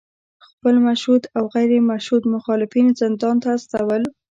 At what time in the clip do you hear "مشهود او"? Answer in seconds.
0.87-1.43